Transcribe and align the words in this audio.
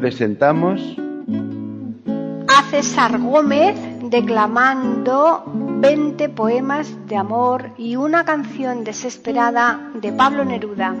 Presentamos 0.00 0.80
a 2.48 2.62
César 2.70 3.18
Gómez 3.18 3.76
declamando 4.02 5.44
20 5.44 6.30
poemas 6.30 6.88
de 7.06 7.16
amor 7.16 7.70
y 7.76 7.96
una 7.96 8.24
canción 8.24 8.82
desesperada 8.82 9.90
de 9.94 10.10
Pablo 10.12 10.44
Neruda. 10.46 10.94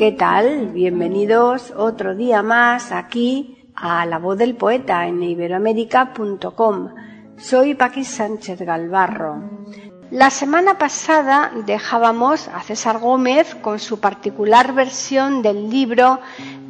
¿Qué 0.00 0.12
tal? 0.12 0.68
Bienvenidos 0.68 1.74
otro 1.76 2.14
día 2.14 2.42
más 2.42 2.90
aquí 2.90 3.68
a 3.74 4.06
La 4.06 4.18
Voz 4.18 4.38
del 4.38 4.56
Poeta 4.56 5.06
en 5.06 5.22
iberoamérica.com. 5.22 6.88
Soy 7.36 7.74
Paqui 7.74 8.04
Sánchez 8.04 8.62
Galvarro. 8.62 9.42
La 10.10 10.30
semana 10.30 10.78
pasada 10.78 11.52
dejábamos 11.66 12.48
a 12.48 12.62
César 12.62 12.98
Gómez 12.98 13.54
con 13.56 13.78
su 13.78 14.00
particular 14.00 14.72
versión 14.72 15.42
del 15.42 15.68
libro 15.68 16.20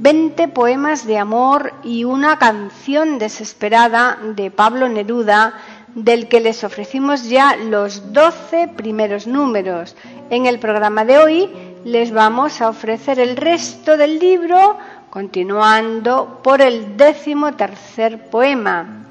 20 0.01 0.49
poemas 0.49 1.07
de 1.07 1.19
amor 1.19 1.73
y 1.85 2.03
una 2.03 2.37
canción 2.37 3.21
desesperada 3.21 4.19
de 4.35 4.51
Pablo 4.51 4.89
Neruda, 4.89 5.55
del 5.95 6.27
que 6.27 6.41
les 6.41 6.65
ofrecimos 6.65 7.29
ya 7.29 7.55
los 7.55 8.13
12 8.13 8.73
primeros 8.77 9.29
números. 9.29 9.95
En 10.31 10.47
el 10.47 10.59
programa 10.59 11.05
de 11.05 11.19
hoy 11.19 11.70
les 11.85 12.13
vamos 12.13 12.61
a 12.61 12.69
ofrecer 12.69 13.19
el 13.19 13.37
resto 13.37 13.97
del 13.97 14.19
libro, 14.19 14.77
continuando 15.09 16.41
por 16.43 16.61
el 16.61 16.97
décimo 16.97 17.55
tercer 17.55 18.31
poema. 18.31 19.07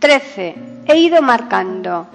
13. 0.00 0.54
He 0.86 0.98
ido 0.98 1.22
marcando. 1.22 2.06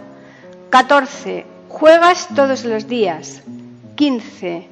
14. 0.70 1.46
Juegas 1.70 2.28
todos 2.36 2.66
los 2.66 2.88
días. 2.88 3.44
15. 3.96 4.68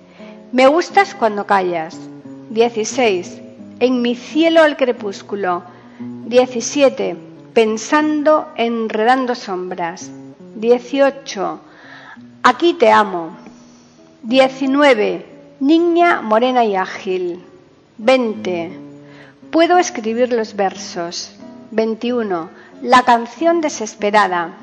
Me 0.51 0.67
gustas 0.67 1.15
cuando 1.15 1.45
callas. 1.45 1.97
16. 2.49 3.41
En 3.79 4.01
mi 4.01 4.15
cielo 4.15 4.61
al 4.61 4.77
crepúsculo. 4.77 5.63
17. 5.99 7.15
Pensando, 7.53 8.47
enredando 8.55 9.35
sombras. 9.35 10.11
18. 10.55 11.59
Aquí 12.43 12.73
te 12.73 12.91
amo. 12.91 13.40
19. 14.23 15.25
Niña 15.61 16.21
morena 16.21 16.63
y 16.63 16.75
ágil. 16.75 17.43
20. 17.97 18.71
Puedo 19.49 19.79
escribir 19.79 20.31
los 20.31 20.55
versos. 20.55 21.35
21. 21.71 22.49
La 22.83 23.01
canción 23.01 23.61
desesperada. 23.61 24.53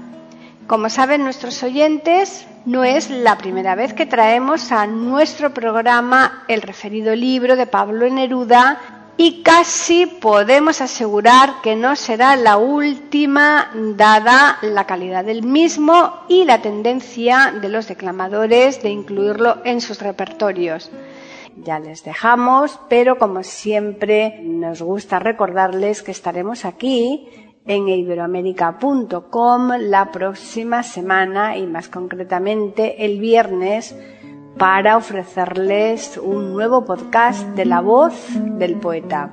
Como 0.69 0.89
saben 0.91 1.25
nuestros 1.25 1.61
oyentes, 1.65 2.47
no 2.67 2.85
es 2.85 3.11
la 3.11 3.37
primera 3.37 3.75
vez 3.75 3.95
que 3.95 4.07
traemos 4.07 4.71
a 4.71 4.87
nuestro 4.87 5.53
programa 5.53 6.45
el 6.47 6.63
referido 6.63 7.17
libro 7.17 7.57
de 7.57 7.67
Pablo 7.67 8.09
Neruda 8.09 8.98
y 9.21 9.43
casi 9.43 10.07
podemos 10.07 10.81
asegurar 10.81 11.61
que 11.61 11.75
no 11.75 11.97
será 11.97 12.37
la 12.37 12.57
última 12.57 13.69
dada 13.75 14.59
la 14.63 14.87
calidad 14.87 15.25
del 15.25 15.43
mismo 15.43 16.21
y 16.29 16.45
la 16.45 16.63
tendencia 16.63 17.53
de 17.61 17.69
los 17.69 17.89
declamadores 17.89 18.81
de 18.81 18.91
incluirlo 18.91 19.59
en 19.65 19.81
sus 19.81 20.01
repertorios. 20.01 20.93
Ya 21.57 21.81
les 21.81 22.05
dejamos, 22.05 22.79
pero 22.89 23.19
como 23.19 23.43
siempre 23.43 24.41
nos 24.45 24.81
gusta 24.83 25.19
recordarles 25.19 26.05
que 26.05 26.13
estaremos 26.13 26.65
aquí 26.65 27.29
en 27.67 27.89
iberoamérica.com 27.89 29.73
la 29.81 30.13
próxima 30.13 30.85
semana 30.85 31.57
y 31.57 31.67
más 31.67 31.89
concretamente 31.89 33.05
el 33.05 33.19
viernes 33.19 33.97
para 34.59 34.97
ofrecerles 34.97 36.19
un 36.19 36.53
nuevo 36.53 36.85
podcast 36.85 37.47
de 37.51 37.65
la 37.65 37.81
voz 37.81 38.13
del 38.35 38.75
poeta. 38.75 39.33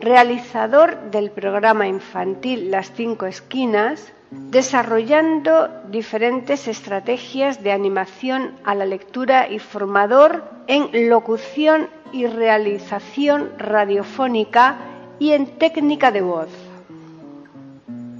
realizador 0.00 1.10
del 1.10 1.30
programa 1.30 1.86
infantil 1.86 2.70
Las 2.70 2.92
Cinco 2.92 3.26
Esquinas, 3.26 4.12
desarrollando 4.30 5.68
diferentes 5.88 6.66
estrategias 6.68 7.62
de 7.62 7.72
animación 7.72 8.54
a 8.64 8.74
la 8.74 8.86
lectura 8.86 9.48
y 9.48 9.58
formador 9.58 10.44
en 10.66 11.08
locución 11.08 11.88
y 12.12 12.26
realización 12.26 13.50
radiofónica 13.58 14.76
y 15.18 15.32
en 15.32 15.58
técnica 15.58 16.10
de 16.10 16.22
voz. 16.22 16.48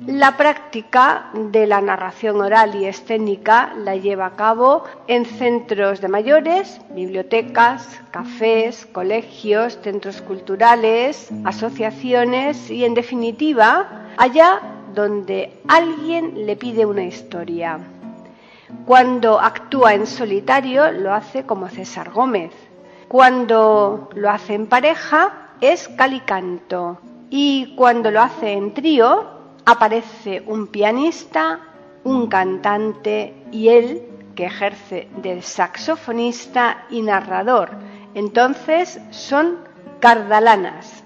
La 0.06 0.36
práctica 0.36 1.30
de 1.32 1.66
la 1.66 1.80
narración 1.80 2.38
oral 2.42 2.74
y 2.74 2.84
escénica 2.84 3.72
la 3.74 3.96
lleva 3.96 4.26
a 4.26 4.36
cabo 4.36 4.84
en 5.06 5.24
centros 5.24 6.02
de 6.02 6.08
mayores, 6.08 6.78
bibliotecas, 6.90 8.02
cafés, 8.10 8.84
colegios, 8.92 9.78
centros 9.82 10.20
culturales, 10.20 11.30
asociaciones 11.44 12.70
y, 12.70 12.84
en 12.84 12.92
definitiva, 12.92 14.10
allá 14.18 14.60
donde 14.94 15.58
alguien 15.68 16.44
le 16.44 16.56
pide 16.56 16.84
una 16.84 17.04
historia. 17.04 17.78
Cuando 18.84 19.40
actúa 19.40 19.94
en 19.94 20.06
solitario 20.06 20.92
lo 20.92 21.14
hace 21.14 21.46
como 21.46 21.70
César 21.70 22.10
Gómez. 22.10 22.52
Cuando 23.08 24.10
lo 24.14 24.30
hace 24.30 24.52
en 24.52 24.66
pareja 24.66 25.52
es 25.62 25.88
calicanto. 25.88 26.98
Y 27.30 27.74
cuando 27.74 28.10
lo 28.10 28.20
hace 28.20 28.52
en 28.52 28.74
trío 28.74 29.33
aparece 29.64 30.42
un 30.46 30.66
pianista, 30.66 31.60
un 32.04 32.26
cantante 32.26 33.34
y 33.50 33.68
él 33.68 34.02
que 34.34 34.46
ejerce 34.46 35.08
de 35.22 35.42
saxofonista 35.42 36.86
y 36.90 37.02
narrador. 37.02 37.70
Entonces 38.14 39.00
son 39.10 39.58
cardalanas. 40.00 41.04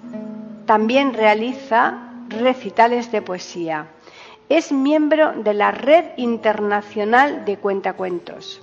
También 0.65 1.13
realiza 1.13 2.09
recitales 2.27 3.11
de 3.11 3.21
poesía. 3.21 3.87
Es 4.49 4.71
miembro 4.71 5.33
de 5.33 5.53
la 5.53 5.71
Red 5.71 6.17
Internacional 6.17 7.45
de 7.45 7.57
Cuentacuentos. 7.57 8.61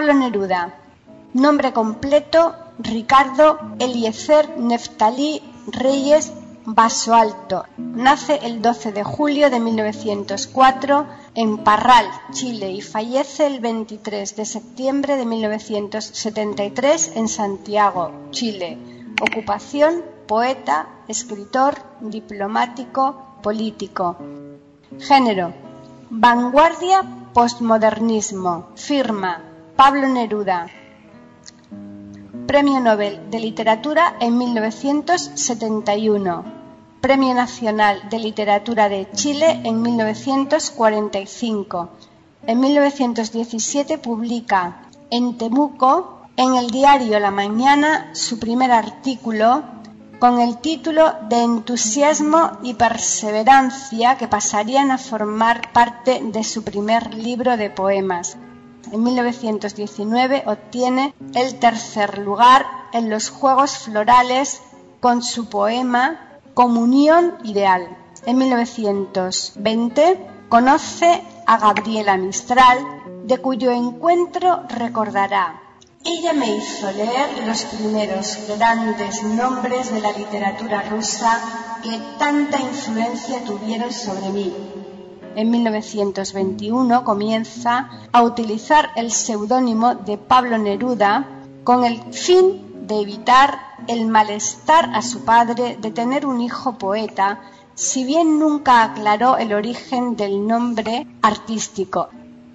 Pablo 0.00 0.14
Neruda. 0.14 0.72
Nombre 1.34 1.74
completo, 1.74 2.54
Ricardo 2.78 3.58
Eliezer 3.78 4.58
Neftalí 4.58 5.42
Reyes 5.66 6.32
Vaso 6.64 7.14
Alto. 7.14 7.66
Nace 7.76 8.40
el 8.42 8.62
12 8.62 8.92
de 8.92 9.04
julio 9.04 9.50
de 9.50 9.60
1904 9.60 11.06
en 11.34 11.58
Parral, 11.58 12.06
Chile, 12.32 12.70
y 12.70 12.80
fallece 12.80 13.46
el 13.46 13.60
23 13.60 14.36
de 14.36 14.46
septiembre 14.46 15.16
de 15.16 15.26
1973 15.26 17.16
en 17.16 17.28
Santiago, 17.28 18.10
Chile. 18.30 18.78
Ocupación, 19.20 20.02
poeta, 20.26 20.88
escritor, 21.08 21.74
diplomático, 22.00 23.36
político. 23.42 24.16
Género, 24.98 25.52
vanguardia, 26.08 27.02
postmodernismo. 27.34 28.68
Firma, 28.76 29.49
Pablo 29.80 30.08
Neruda. 30.08 30.66
Premio 32.46 32.80
Nobel 32.80 33.30
de 33.30 33.40
Literatura 33.40 34.16
en 34.20 34.36
1971. 34.36 36.44
Premio 37.00 37.32
Nacional 37.32 38.02
de 38.10 38.18
Literatura 38.18 38.90
de 38.90 39.10
Chile 39.12 39.62
en 39.64 39.80
1945. 39.80 41.88
En 42.46 42.60
1917 42.60 43.96
publica 43.96 44.82
en 45.10 45.38
Temuco, 45.38 46.26
en 46.36 46.56
el 46.56 46.70
diario 46.70 47.18
La 47.18 47.30
Mañana, 47.30 48.10
su 48.12 48.38
primer 48.38 48.72
artículo 48.72 49.62
con 50.18 50.40
el 50.40 50.58
título 50.58 51.14
de 51.30 51.42
Entusiasmo 51.42 52.58
y 52.62 52.74
Perseverancia 52.74 54.18
que 54.18 54.28
pasarían 54.28 54.90
a 54.90 54.98
formar 54.98 55.72
parte 55.72 56.20
de 56.22 56.44
su 56.44 56.64
primer 56.64 57.14
libro 57.14 57.56
de 57.56 57.70
poemas. 57.70 58.36
En 58.92 59.02
1919 59.02 60.44
obtiene 60.46 61.14
el 61.34 61.58
tercer 61.58 62.18
lugar 62.18 62.66
en 62.92 63.08
los 63.08 63.30
Juegos 63.30 63.78
Florales 63.78 64.60
con 65.00 65.22
su 65.22 65.48
poema 65.48 66.40
Comunión 66.54 67.34
Ideal. 67.44 67.96
En 68.26 68.38
1920 68.38 70.26
conoce 70.48 71.22
a 71.46 71.58
Gabriela 71.58 72.16
Mistral, 72.16 72.78
de 73.24 73.38
cuyo 73.38 73.70
encuentro 73.70 74.64
recordará. 74.68 75.62
Ella 76.04 76.32
me 76.32 76.56
hizo 76.56 76.90
leer 76.92 77.46
los 77.46 77.64
primeros 77.64 78.38
grandes 78.48 79.22
nombres 79.22 79.92
de 79.92 80.00
la 80.00 80.12
literatura 80.12 80.82
rusa 80.82 81.40
que 81.82 82.00
tanta 82.18 82.60
influencia 82.60 83.44
tuvieron 83.44 83.92
sobre 83.92 84.30
mí 84.30 84.54
en 85.36 85.50
1921 85.50 87.04
comienza 87.04 87.90
a 88.12 88.22
utilizar 88.22 88.90
el 88.96 89.12
seudónimo 89.12 89.94
de 89.94 90.18
Pablo 90.18 90.58
Neruda 90.58 91.26
con 91.64 91.84
el 91.84 92.00
fin 92.12 92.86
de 92.86 93.00
evitar 93.00 93.58
el 93.86 94.06
malestar 94.06 94.90
a 94.94 95.02
su 95.02 95.24
padre 95.24 95.78
de 95.80 95.90
tener 95.90 96.26
un 96.26 96.40
hijo 96.40 96.78
poeta, 96.78 97.40
si 97.74 98.04
bien 98.04 98.38
nunca 98.38 98.82
aclaró 98.82 99.36
el 99.36 99.52
origen 99.52 100.16
del 100.16 100.46
nombre 100.46 101.06
artístico. 101.22 102.08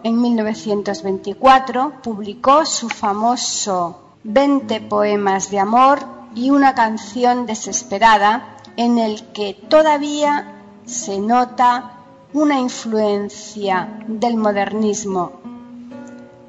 En 0.04 0.22
1924 0.22 2.02
publicó 2.04 2.66
su 2.66 2.90
famoso 2.90 4.02
20 4.24 4.82
poemas 4.82 5.50
de 5.50 5.60
amor 5.60 6.00
y 6.36 6.50
una 6.50 6.76
canción 6.76 7.46
desesperada 7.46 8.58
en 8.78 8.98
el 8.98 9.24
que 9.32 9.54
todavía 9.54 10.52
se 10.86 11.20
nota 11.20 11.95
una 12.36 12.60
influencia 12.60 13.98
del 14.08 14.36
modernismo. 14.36 15.40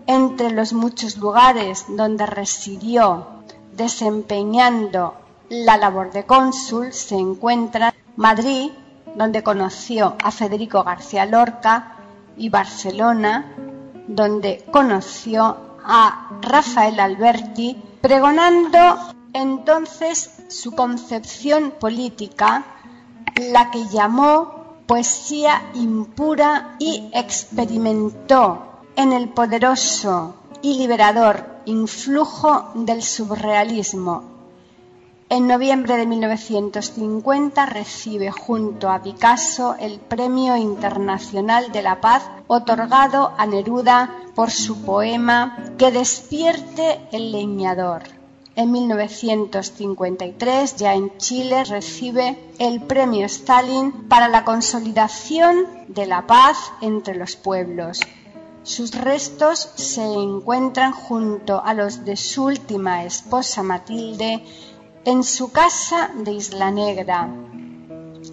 Entre 0.08 0.50
los 0.50 0.72
muchos 0.72 1.16
lugares 1.16 1.84
donde 1.88 2.26
residió 2.26 3.28
desempeñando 3.72 5.14
la 5.48 5.76
labor 5.76 6.10
de 6.10 6.24
cónsul 6.24 6.92
se 6.92 7.14
encuentra 7.14 7.94
Madrid, 8.16 8.72
donde 9.14 9.44
conoció 9.44 10.16
a 10.24 10.32
Federico 10.32 10.82
García 10.82 11.24
Lorca, 11.24 11.98
y 12.36 12.48
Barcelona, 12.48 13.54
donde 14.08 14.64
conoció 14.72 15.56
a 15.84 16.30
Rafael 16.42 16.98
Alberti, 16.98 17.80
pregonando 18.00 18.98
entonces 19.32 20.32
su 20.48 20.72
concepción 20.72 21.74
política, 21.78 22.64
la 23.36 23.70
que 23.70 23.86
llamó 23.86 24.65
poesía 24.86 25.70
impura 25.74 26.76
y 26.78 27.10
experimentó 27.12 28.62
en 28.94 29.12
el 29.12 29.28
poderoso 29.28 30.36
y 30.62 30.78
liberador 30.78 31.44
influjo 31.66 32.70
del 32.74 33.02
surrealismo. 33.02 34.36
En 35.28 35.48
noviembre 35.48 35.96
de 35.96 36.06
1950 36.06 37.66
recibe 37.66 38.30
junto 38.30 38.88
a 38.88 39.02
Picasso 39.02 39.74
el 39.80 39.98
Premio 39.98 40.56
Internacional 40.56 41.72
de 41.72 41.82
la 41.82 42.00
Paz 42.00 42.22
otorgado 42.46 43.32
a 43.36 43.44
Neruda 43.44 44.14
por 44.36 44.52
su 44.52 44.82
poema 44.82 45.58
Que 45.78 45.90
despierte 45.90 47.00
el 47.10 47.32
leñador. 47.32 48.15
En 48.56 48.72
1953, 48.72 50.76
ya 50.76 50.94
en 50.94 51.16
Chile, 51.18 51.62
recibe 51.64 52.38
el 52.58 52.80
Premio 52.80 53.26
Stalin 53.26 54.08
para 54.08 54.28
la 54.28 54.46
consolidación 54.46 55.66
de 55.88 56.06
la 56.06 56.26
paz 56.26 56.72
entre 56.80 57.16
los 57.16 57.36
pueblos. 57.36 58.00
Sus 58.62 58.92
restos 58.92 59.68
se 59.74 60.02
encuentran 60.02 60.92
junto 60.92 61.62
a 61.62 61.74
los 61.74 62.06
de 62.06 62.16
su 62.16 62.44
última 62.44 63.04
esposa 63.04 63.62
Matilde 63.62 64.42
en 65.04 65.22
su 65.22 65.52
casa 65.52 66.10
de 66.14 66.32
Isla 66.32 66.70
Negra. 66.70 67.28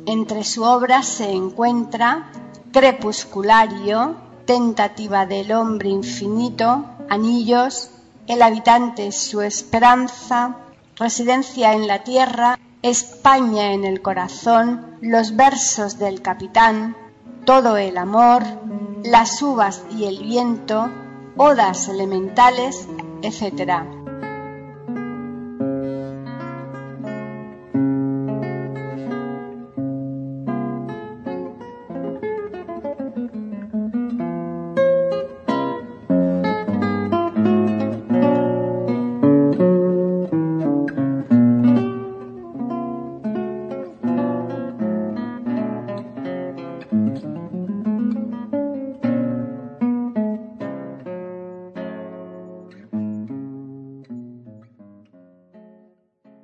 Entre 0.05 0.45
su 0.45 0.63
obra 0.63 1.03
se 1.03 1.31
encuentra 1.31 2.31
Crepusculario, 2.71 4.15
Tentativa 4.45 5.25
del 5.25 5.51
Hombre 5.51 5.89
Infinito, 5.89 6.85
Anillos, 7.09 7.89
el 8.27 8.41
habitante 8.41 9.11
su 9.11 9.41
esperanza, 9.41 10.57
residencia 10.95 11.73
en 11.73 11.87
la 11.87 12.03
tierra, 12.03 12.59
España 12.81 13.73
en 13.73 13.85
el 13.85 14.01
corazón, 14.01 14.97
los 15.01 15.35
versos 15.35 15.99
del 15.99 16.21
capitán, 16.21 16.95
todo 17.45 17.77
el 17.77 17.97
amor, 17.97 18.43
las 19.03 19.41
uvas 19.41 19.83
y 19.89 20.05
el 20.05 20.23
viento, 20.23 20.89
odas 21.37 21.87
elementales, 21.87 22.87
etc. 23.21 24.02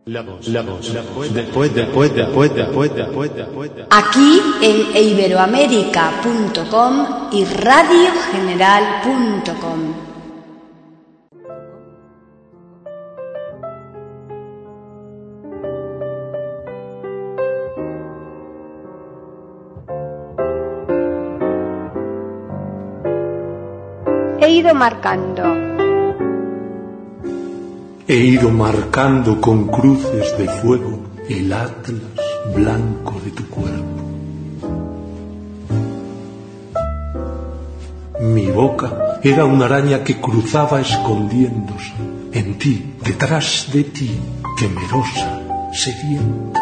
La 0.10 0.24
voz, 0.24 0.48
la 0.48 0.64
voz, 0.64 0.92
la 0.92 1.04
voz, 1.04 1.32
después, 1.32 1.72
después, 1.72 2.12
después, 2.16 2.56
después, 2.56 2.96
después, 2.96 3.36
después. 3.36 3.70
Aquí 3.92 4.42
en 4.60 4.98
iberoamerica.com 5.06 7.30
y 7.32 7.46
radiogeneral.com. 7.46 9.94
He 24.42 24.50
ido 24.50 24.74
marcando 24.74 25.69
He 28.12 28.16
ido 28.16 28.50
marcando 28.50 29.40
con 29.40 29.68
cruces 29.68 30.36
de 30.36 30.48
fuego 30.48 31.00
el 31.30 31.54
atlas 31.54 32.02
blanco 32.56 33.22
de 33.24 33.30
tu 33.30 33.48
cuerpo. 33.48 34.02
Mi 38.22 38.48
boca 38.48 39.20
era 39.22 39.46
una 39.46 39.66
araña 39.66 40.04
que 40.04 40.20
cruzaba 40.20 40.82
escondiéndose 40.82 41.94
en 42.34 42.58
ti, 42.58 42.96
detrás 43.06 43.68
de 43.72 43.84
ti, 43.84 44.20
temerosa, 44.58 45.44
sedienta. 45.72 46.62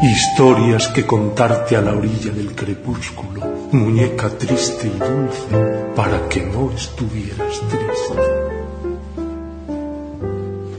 Historias 0.00 0.86
que 0.86 1.04
contarte 1.04 1.74
a 1.76 1.80
la 1.80 1.94
orilla 1.94 2.30
del 2.30 2.54
crepúsculo, 2.54 3.40
muñeca 3.72 4.28
triste 4.28 4.86
y 4.86 4.98
dulce, 5.00 5.92
para 5.96 6.28
que 6.28 6.42
no 6.42 6.70
estuvieras 6.70 7.60
triste. 7.68 7.95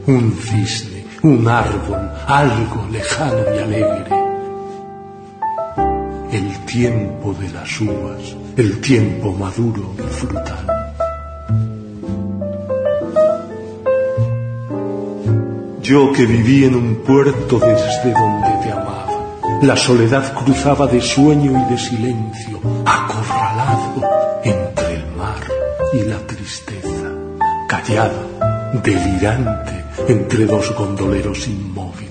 Un 0.08 0.32
cisne, 0.32 1.04
un 1.24 1.46
árbol, 1.50 2.00
algo 2.28 2.88
lejano 2.90 3.44
y 3.54 3.60
alegre. 3.60 4.06
El 6.32 6.66
tiempo 6.66 7.34
de 7.34 7.50
las 7.50 7.82
uvas, 7.82 8.38
el 8.56 8.80
tiempo 8.80 9.34
maduro 9.34 9.94
y 9.98 10.04
frutal. 10.04 10.66
Yo 15.82 16.14
que 16.14 16.26
viví 16.26 16.64
en 16.64 16.76
un 16.76 16.96
puerto 17.06 17.60
desde 17.60 18.14
donde 18.14 18.64
te 18.64 18.72
amaba, 18.72 19.60
la 19.62 19.76
soledad 19.76 20.34
cruzaba 20.36 20.88
de 20.88 21.02
sueño 21.02 21.52
y 21.52 21.70
de 21.70 21.78
silencio, 21.78 22.62
acorralado 22.86 24.10
entre 24.42 24.94
el 24.94 25.08
mar 25.18 25.44
y 25.92 26.04
la 26.04 26.18
tristeza, 26.20 27.12
callado, 27.68 28.26
delirante 28.82 29.77
entre 30.08 30.46
dos 30.46 30.74
gondoleros 30.74 31.48
inmóviles. 31.48 32.08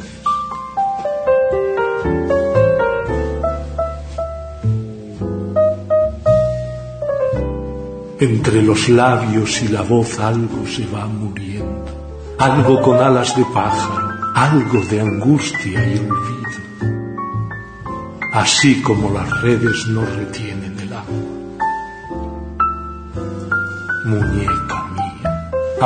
Entre 8.20 8.62
los 8.62 8.88
labios 8.90 9.62
y 9.62 9.68
la 9.68 9.82
voz 9.82 10.18
algo 10.20 10.66
se 10.66 10.86
va 10.86 11.06
muriendo, 11.06 12.36
algo 12.38 12.82
con 12.82 12.98
alas 12.98 13.34
de 13.34 13.44
pájaro, 13.46 14.10
algo 14.34 14.80
de 14.90 15.00
angustia 15.00 15.86
y 15.86 15.98
olvido, 15.98 16.50
así 18.32 18.82
como 18.82 19.10
las 19.10 19.40
redes 19.40 19.86
no 19.88 20.04
retienen 20.04 20.78
el 20.78 20.92
agua. 20.92 21.36
Muñeca 24.04 24.65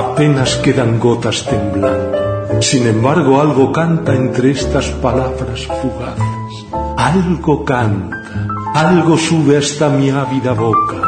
apenas 0.01 0.57
quedan 0.65 0.99
gotas 0.99 1.45
temblando, 1.45 2.63
sin 2.63 2.87
embargo 2.87 3.41
algo 3.41 3.71
canta 3.71 4.15
entre 4.15 4.53
estas 4.53 4.89
palabras 5.05 5.69
fugaces, 5.81 6.53
algo 6.97 7.65
canta, 7.65 8.47
algo 8.75 9.19
sube 9.19 9.59
hasta 9.59 9.89
mi 9.91 10.09
ávida 10.09 10.55
boca, 10.55 11.01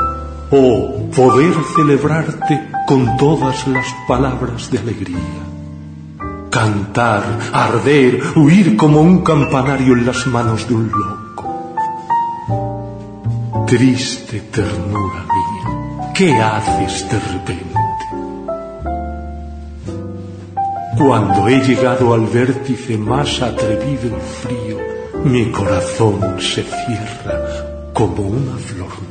oh, 0.50 1.08
poder 1.16 1.54
celebrarte 1.74 2.68
con 2.86 3.16
todas 3.16 3.66
las 3.66 3.86
palabras 4.06 4.70
de 4.70 4.78
alegría. 4.78 5.42
Cantar, 6.50 7.24
arder, 7.52 8.20
huir 8.36 8.76
como 8.76 9.00
un 9.00 9.24
campanario 9.24 9.94
en 9.94 10.04
las 10.04 10.26
manos 10.26 10.68
de 10.68 10.74
un 10.74 10.92
loco. 10.92 11.74
Triste 13.66 14.40
ternura 14.52 15.24
mía, 15.34 16.12
¿qué 16.14 16.34
haces 16.36 17.08
de 17.08 17.18
repente? 17.18 17.81
Cuando 20.96 21.48
he 21.48 21.58
llegado 21.60 22.12
al 22.12 22.26
vértice 22.26 22.98
más 22.98 23.40
atrevido 23.40 24.16
y 24.16 24.46
frío, 24.46 24.78
mi 25.24 25.50
corazón 25.50 26.20
se 26.38 26.62
cierra 26.62 27.90
como 27.94 28.22
una 28.22 28.56
flor 28.56 29.01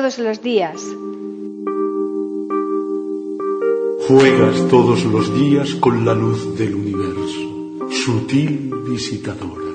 todos 0.00 0.18
los 0.18 0.40
días. 0.40 0.80
Juegas 4.08 4.68
todos 4.70 5.04
los 5.04 5.34
días 5.34 5.74
con 5.74 6.06
la 6.06 6.14
luz 6.14 6.56
del 6.56 6.74
universo, 6.74 7.86
sutil 7.90 8.72
visitadora. 8.88 9.72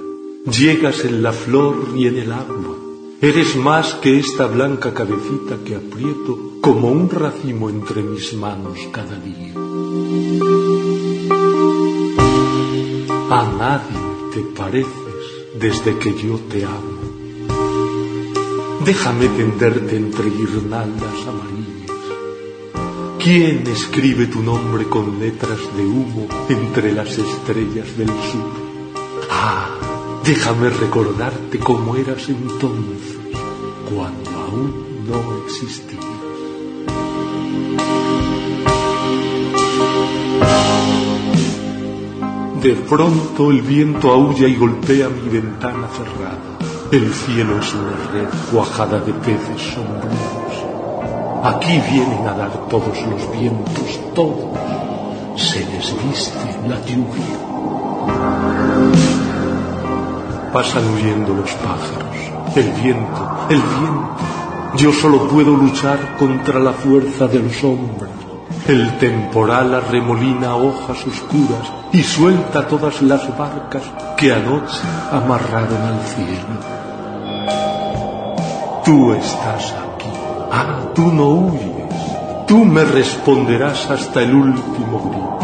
Llegas 0.47 1.05
en 1.05 1.21
la 1.21 1.31
flor 1.31 1.75
y 1.95 2.07
en 2.07 2.17
el 2.17 2.31
agua. 2.31 2.75
Eres 3.21 3.55
más 3.55 3.93
que 4.01 4.17
esta 4.17 4.47
blanca 4.47 4.95
cabecita 4.95 5.57
que 5.63 5.75
aprieto 5.75 6.57
como 6.59 6.91
un 6.91 7.07
racimo 7.07 7.69
entre 7.69 8.01
mis 8.01 8.33
manos 8.33 8.79
cada 8.91 9.19
día. 9.19 9.53
A 13.29 13.41
nadie 13.59 13.99
te 14.33 14.41
pareces 14.59 15.25
desde 15.59 15.99
que 15.99 16.15
yo 16.15 16.39
te 16.49 16.65
amo. 16.65 16.94
Déjame 18.85 19.27
tenderte 19.29 19.97
entre 19.97 20.29
guirnaldas 20.29 21.19
amarillas. 21.27 21.89
¿Quién 23.17 23.65
escribe 23.65 24.27
tu 24.27 24.43
nombre 24.43 24.85
con 24.85 25.19
letras 25.19 25.57
de 25.75 25.83
humo 25.83 26.27
entre 26.49 26.93
las 26.93 27.17
estrellas 27.17 27.97
del 27.97 28.09
sur? 28.09 28.51
Ah, 29.31 29.69
déjame 30.23 30.69
recordarte 30.69 31.57
cómo 31.57 31.95
eras 31.95 32.29
entonces, 32.29 33.17
cuando 33.89 34.29
aún 34.29 35.07
no 35.07 35.45
existías. 35.47 36.05
De 42.61 42.75
pronto 42.87 43.49
el 43.49 43.63
viento 43.63 44.11
aúlla 44.11 44.47
y 44.47 44.55
golpea 44.55 45.09
mi 45.09 45.27
ventana 45.27 45.87
cerrada. 45.87 46.54
El 46.91 47.11
cielo 47.11 47.57
es 47.59 47.73
una 47.73 48.11
red 48.13 48.27
cuajada 48.51 48.99
de 48.99 49.11
peces 49.11 49.73
sombríos. 49.73 50.55
Aquí 51.43 51.81
vienen 51.91 52.27
a 52.27 52.33
dar 52.33 52.51
todos 52.69 53.01
los 53.09 53.31
vientos, 53.31 53.99
todos. 54.13 54.51
Se 55.35 55.65
les 55.65 55.95
viste 56.03 56.37
la 56.69 56.79
lluvia. 56.85 57.37
Pasan 60.53 60.83
huyendo 60.93 61.33
los 61.33 61.51
pájaros, 61.53 62.55
el 62.55 62.71
viento, 62.83 63.37
el 63.49 63.61
viento. 63.61 64.15
Yo 64.77 64.93
solo 64.93 65.27
puedo 65.27 65.55
luchar 65.55 66.17
contra 66.19 66.59
la 66.59 66.73
fuerza 66.73 67.27
de 67.27 67.39
los 67.39 67.63
hombres. 67.63 68.11
El 68.67 68.95
temporal 68.99 69.73
arremolina 69.73 70.55
hojas 70.55 71.05
oscuras 71.07 71.67
y 71.91 72.03
suelta 72.03 72.67
todas 72.67 73.01
las 73.01 73.35
barcas 73.35 73.83
que 74.17 74.31
anoche 74.33 74.81
amarraron 75.11 75.81
al 75.81 76.01
cielo. 76.05 76.75
Tú 78.83 79.13
estás 79.13 79.73
aquí. 79.73 80.09
Ah, 80.51 80.91
tú 80.93 81.11
no 81.11 81.29
huyes. 81.29 82.45
Tú 82.47 82.63
me 82.63 82.83
responderás 82.83 83.89
hasta 83.89 84.21
el 84.21 84.33
último 84.33 84.99
grito. 85.09 85.39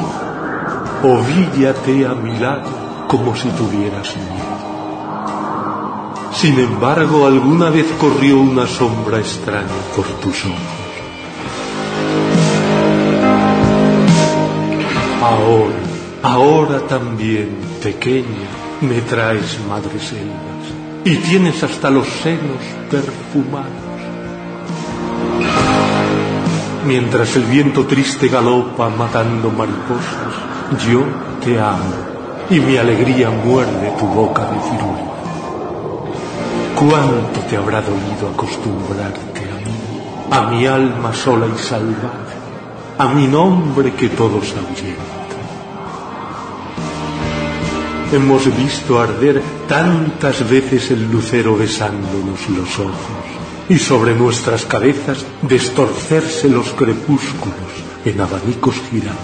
Ovíllate 1.03 2.05
a 2.05 2.13
mi 2.13 2.37
lado 2.37 2.69
como 3.07 3.35
si 3.35 3.49
tuvieras 3.49 4.15
miedo. 4.15 4.51
Sin 6.33 6.59
embargo, 6.59 7.25
alguna 7.25 7.69
vez 7.69 7.85
corrió 7.99 8.39
una 8.39 8.67
sombra 8.67 9.19
extraña 9.19 9.67
por 9.95 10.05
tus 10.05 10.45
ojos. 10.45 10.81
Ahora, 15.21 15.75
ahora 16.23 16.79
también, 16.87 17.57
pequeña, 17.81 18.49
me 18.81 19.01
traes 19.01 19.59
madres 19.67 20.03
selvas 20.03 20.65
y 21.05 21.15
tienes 21.17 21.63
hasta 21.63 21.89
los 21.89 22.07
senos 22.07 22.61
perfumados. 22.89 23.69
Mientras 26.85 27.35
el 27.35 27.43
viento 27.43 27.85
triste 27.85 28.27
galopa 28.27 28.89
matando 28.89 29.51
mariposas, 29.51 30.33
yo 30.87 31.03
te 31.43 31.59
amo 31.59 32.11
y 32.49 32.59
mi 32.59 32.77
alegría 32.77 33.29
muerde 33.29 33.93
tu 33.99 34.07
boca 34.07 34.43
de 34.43 34.59
ciruela. 34.61 35.11
¿Cuánto 36.75 37.39
te 37.41 37.57
habrá 37.57 37.81
dolido 37.81 38.29
acostumbrarte 38.33 39.43
a 39.51 39.59
mí, 39.59 40.01
a 40.31 40.41
mi 40.49 40.65
alma 40.65 41.13
sola 41.13 41.45
y 41.45 41.57
salvaje, 41.59 42.37
a 42.97 43.07
mi 43.09 43.27
nombre 43.27 43.93
que 43.93 44.09
todos 44.09 44.53
ahuyentan. 44.55 45.20
Hemos 48.11 48.45
visto 48.57 48.99
arder 48.99 49.41
tantas 49.69 50.49
veces 50.49 50.91
el 50.91 51.09
lucero 51.09 51.55
besándonos 51.55 52.49
los 52.49 52.77
ojos 52.79 53.25
y 53.69 53.77
sobre 53.77 54.13
nuestras 54.13 54.65
cabezas 54.65 55.25
destorcerse 55.43 56.49
los 56.49 56.73
crepúsculos 56.73 57.71
en 58.03 58.19
abanicos 58.19 58.75
girantes. 58.89 59.15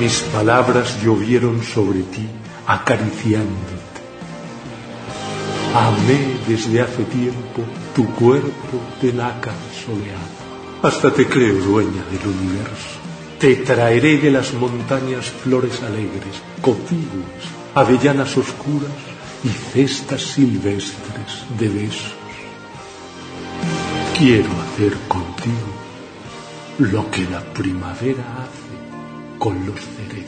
Mis 0.00 0.18
palabras 0.32 1.00
llovieron 1.00 1.62
sobre 1.62 2.00
ti 2.00 2.26
acariciándote. 2.66 4.00
Amé 5.72 6.38
desde 6.48 6.80
hace 6.80 7.04
tiempo 7.04 7.62
tu 7.94 8.04
cuerpo 8.16 8.80
de 9.00 9.12
nácar 9.12 9.54
soleado. 9.84 10.40
Hasta 10.82 11.12
te 11.12 11.26
creo 11.26 11.54
dueña 11.54 12.02
del 12.10 12.26
universo. 12.26 13.09
Te 13.40 13.56
traeré 13.56 14.18
de 14.18 14.30
las 14.30 14.52
montañas 14.52 15.24
flores 15.30 15.82
alegres, 15.82 16.42
cotiguas, 16.60 17.40
avellanas 17.74 18.36
oscuras 18.36 18.92
y 19.42 19.48
cestas 19.48 20.20
silvestres 20.20 21.46
de 21.58 21.68
besos. 21.70 22.12
Quiero 24.18 24.50
hacer 24.60 24.92
contigo 25.08 25.72
lo 26.80 27.10
que 27.10 27.24
la 27.30 27.40
primavera 27.54 28.22
hace 28.42 29.38
con 29.38 29.64
los 29.64 29.80
cerezos. 29.80 30.19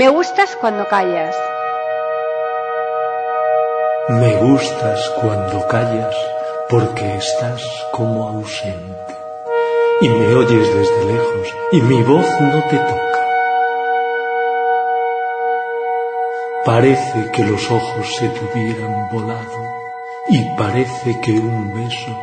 Me 0.00 0.08
gustas 0.08 0.56
cuando 0.56 0.88
callas. 0.88 1.36
Me 4.08 4.34
gustas 4.36 4.98
cuando 5.20 5.68
callas 5.68 6.16
porque 6.70 7.16
estás 7.16 7.62
como 7.92 8.26
ausente 8.28 9.14
y 10.00 10.08
me 10.08 10.34
oyes 10.36 10.74
desde 10.74 11.04
lejos 11.04 11.54
y 11.72 11.82
mi 11.82 12.02
voz 12.02 12.26
no 12.40 12.64
te 12.70 12.78
toca. 12.78 13.24
Parece 16.64 17.30
que 17.34 17.44
los 17.44 17.70
ojos 17.70 18.16
se 18.16 18.30
te 18.30 18.40
hubieran 18.40 19.10
volado 19.12 19.64
y 20.30 20.42
parece 20.56 21.20
que 21.20 21.32
un 21.32 21.74
beso 21.74 22.18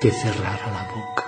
te 0.00 0.10
cerrara 0.10 0.66
la 0.72 0.82
boca. 0.92 1.25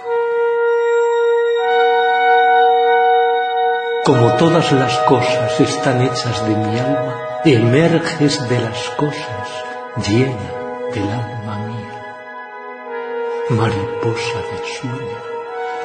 Como 4.08 4.32
todas 4.36 4.72
las 4.72 4.96
cosas 5.00 5.60
están 5.60 6.00
hechas 6.00 6.42
de 6.48 6.56
mi 6.56 6.78
alma, 6.78 7.40
emerges 7.44 8.48
de 8.48 8.58
las 8.58 8.88
cosas 8.96 9.48
llena 9.96 10.48
del 10.94 11.10
alma 11.10 11.58
mía. 11.66 12.16
Mariposa 13.50 14.38
de 14.50 14.66
sueño, 14.80 15.18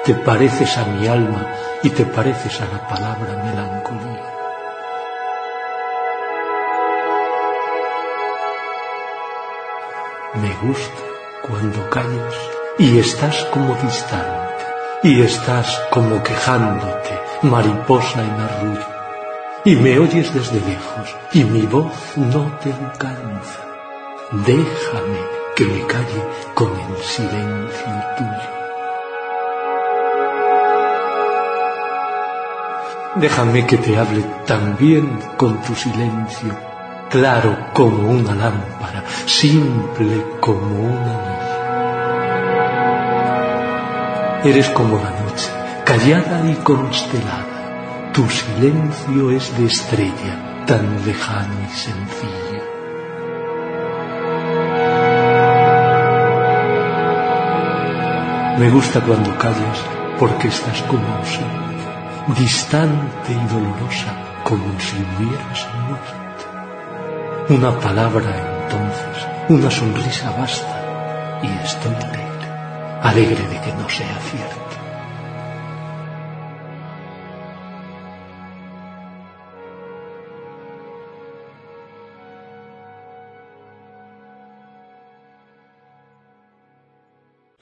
te 0.06 0.14
pareces 0.14 0.78
a 0.78 0.86
mi 0.86 1.06
alma 1.06 1.54
y 1.84 1.90
te 1.90 2.06
pareces 2.06 2.62
a 2.62 2.68
la 2.68 2.88
palabra 2.88 3.44
melancolía. 3.44 4.34
Me 10.36 10.56
gusta 10.66 11.04
cuando 11.46 11.90
callas 11.90 12.36
y 12.80 13.00
estás 13.00 13.44
como 13.52 13.76
distante 13.76 14.64
y 15.04 15.22
estás 15.24 15.78
como 15.92 16.24
quejándote, 16.24 17.23
mariposa 17.44 18.24
en 18.24 18.32
arrullo, 18.32 18.88
y 19.66 19.76
me 19.76 20.00
oyes 20.00 20.34
desde 20.34 20.60
lejos 20.60 21.16
y 21.34 21.44
mi 21.44 21.62
voz 21.64 21.94
no 22.18 22.52
te 22.62 22.72
alcanza. 22.74 23.60
Déjame 24.32 25.20
que 25.56 25.66
me 25.66 25.86
calle 25.86 26.24
con 26.54 26.70
el 26.70 26.98
silencio 27.04 27.94
tuyo. 28.18 28.54
Déjame 33.16 33.68
que 33.68 33.78
te 33.78 33.96
hable 33.96 34.24
también 34.48 35.20
con 35.38 35.62
tu 35.62 35.76
silencio, 35.76 36.58
claro 37.10 37.56
como 37.72 38.10
una 38.10 38.34
lámpara, 38.34 39.04
simple 39.28 40.26
como 40.40 40.66
una 40.66 41.14
niña. 41.22 41.44
Eres 44.44 44.68
como 44.72 44.98
la 44.98 45.12
noche, 45.12 45.23
callada 45.86 46.50
y 46.50 46.56
constelada. 46.56 48.12
Tu 48.14 48.28
silencio 48.30 49.32
es 49.32 49.58
de 49.58 49.66
estrella, 49.66 50.64
tan 50.66 51.06
lejano 51.06 51.56
y 51.66 51.76
sencillo. 51.76 52.64
Me 58.60 58.70
gusta 58.70 59.02
cuando 59.02 59.36
callas 59.38 59.80
porque 60.20 60.48
estás 60.48 60.82
como 60.84 61.06
ausente, 61.16 62.40
distante 62.40 63.32
y 63.32 63.54
dolorosa, 63.54 64.14
como 64.44 64.80
si 64.80 64.96
hubieras 64.96 65.68
muerto. 65.88 66.14
Una 67.50 67.78
palabra 67.80 68.32
entonces, 68.64 69.28
una 69.50 69.70
sonrisa 69.70 70.32
basta 70.38 71.42
y 71.42 71.48
estoy 71.66 71.96
alegre, 71.96 72.48
alegre 73.02 73.48
de 73.48 73.60
que 73.60 73.74
no 73.74 73.90
sea 73.90 74.18
cierto. 74.32 74.63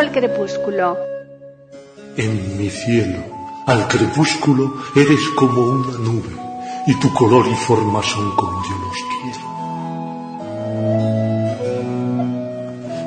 al 0.00 0.10
crepúsculo. 0.10 0.98
En 2.16 2.56
mi 2.56 2.70
cielo, 2.70 3.18
al 3.66 3.86
crepúsculo, 3.86 4.74
eres 4.96 5.28
como 5.36 5.60
una 5.60 5.98
nube, 5.98 6.34
y 6.86 6.94
tu 6.94 7.12
color 7.12 7.46
y 7.46 7.54
forma 7.54 8.02
son 8.02 8.34
como 8.34 8.64
yo 8.64 8.76
los 8.86 8.96
quiero. 9.12 9.44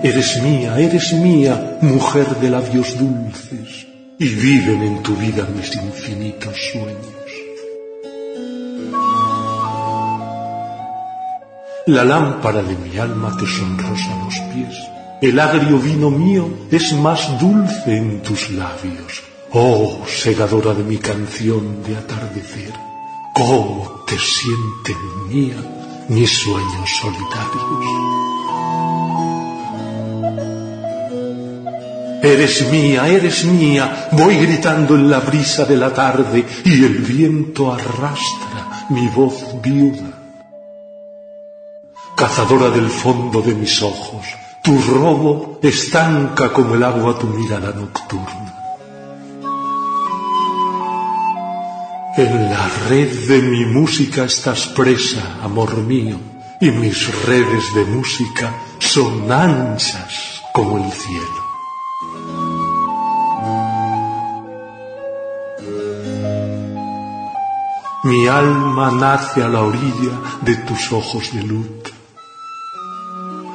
Eres 0.04 0.44
mía, 0.44 0.78
eres 0.78 1.14
mía, 1.14 1.80
mujer 1.82 2.28
de 2.42 2.50
labios 2.52 2.96
dulces, 3.00 3.88
y 4.20 4.28
viven 4.28 4.84
en 4.84 5.02
tu 5.02 5.16
vida 5.16 5.48
mis 5.56 5.74
infinitos 5.76 6.56
sueños. 6.72 7.32
La 11.88 12.06
lámpara 12.06 12.62
de 12.62 12.76
mi 12.76 12.98
alma 13.00 13.36
te 13.36 13.48
sonrosa 13.48 14.16
los 14.24 14.40
pies. 14.54 14.93
El 15.24 15.40
agrio 15.40 15.80
vino 15.80 16.10
mío 16.10 16.50
es 16.70 16.92
más 16.92 17.40
dulce 17.40 17.96
en 17.96 18.22
tus 18.22 18.50
labios. 18.50 19.24
Oh, 19.54 20.04
segadora 20.06 20.74
de 20.74 20.84
mi 20.84 20.98
canción 20.98 21.82
de 21.82 21.96
atardecer, 21.96 22.74
cómo 23.34 24.04
te 24.06 24.18
sienten 24.20 24.98
mía 25.30 25.56
mis 26.10 26.30
sueños 26.30 26.90
solitarios. 27.00 27.64
Eres 32.22 32.70
mía, 32.70 33.08
eres 33.08 33.46
mía, 33.46 34.10
voy 34.12 34.36
gritando 34.36 34.96
en 34.96 35.10
la 35.10 35.22
brisa 35.22 35.64
de 35.64 35.78
la 35.78 35.94
tarde 35.94 36.46
y 36.66 36.84
el 36.84 36.98
viento 36.98 37.72
arrastra 37.72 38.88
mi 38.90 39.08
voz 39.08 39.56
viuda. 39.62 40.20
Cazadora 42.14 42.70
del 42.70 42.90
fondo 42.90 43.42
de 43.42 43.56
mis 43.56 43.82
ojos, 43.82 44.43
Tu 44.64 44.82
robo 44.82 45.60
estanca 45.62 46.54
como 46.54 46.76
el 46.76 46.84
agua 46.84 47.20
tu 47.20 47.28
mirada 47.28 47.74
nocturna. 47.74 48.54
En 52.16 52.50
la 52.50 52.70
red 52.88 53.12
de 53.28 53.42
mi 53.42 53.66
música 53.66 54.24
estás 54.24 54.68
presa, 54.68 55.40
amor 55.44 55.76
mío, 55.78 56.18
y 56.62 56.72
mis 56.72 56.98
redes 57.26 57.74
de 57.76 57.84
música 57.84 58.54
son 58.80 59.30
anchas 59.30 60.42
como 60.54 60.78
el 60.78 60.90
cielo. 60.94 61.44
Mi 68.04 68.28
alma 68.28 68.92
nace 68.92 69.44
a 69.44 69.50
la 69.50 69.62
orilla 69.62 70.14
de 70.42 70.56
tus 70.56 70.92
ojos 70.94 71.34
de 71.34 71.44
luto. 71.44 71.83